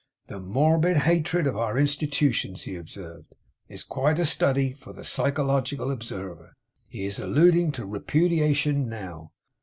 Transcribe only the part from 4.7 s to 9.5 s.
for the psychological observer. He's alludin' to Repudiation now!